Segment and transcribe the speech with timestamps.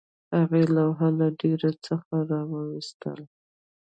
[0.35, 3.25] هغې لوحه له ډیرۍ څخه راویستله